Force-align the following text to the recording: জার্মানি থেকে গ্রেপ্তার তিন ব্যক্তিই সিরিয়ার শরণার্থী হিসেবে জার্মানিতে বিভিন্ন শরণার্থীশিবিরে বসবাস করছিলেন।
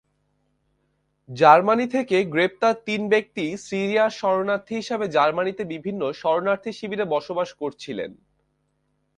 জার্মানি 1.29 1.85
থেকে 1.87 2.17
গ্রেপ্তার 2.25 2.75
তিন 2.85 3.01
ব্যক্তিই 3.09 3.51
সিরিয়ার 3.67 4.11
শরণার্থী 4.11 4.73
হিসেবে 4.75 5.05
জার্মানিতে 5.07 5.63
বিভিন্ন 5.65 6.01
শরণার্থীশিবিরে 6.13 7.05
বসবাস 7.05 7.49
করছিলেন। 7.53 8.11